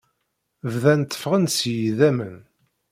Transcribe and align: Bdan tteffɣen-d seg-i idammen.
Bdan 0.71 0.99
tteffɣen-d 1.01 1.51
seg-i 1.53 1.79
idammen. 1.89 2.37